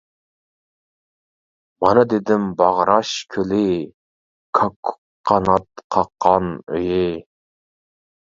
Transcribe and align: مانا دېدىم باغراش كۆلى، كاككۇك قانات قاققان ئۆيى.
مانا 1.83 2.05
دېدىم 2.13 2.47
باغراش 2.61 3.11
كۆلى، 3.35 3.59
كاككۇك 4.59 4.97
قانات 5.31 5.85
قاققان 5.97 6.49
ئۆيى. 6.79 7.05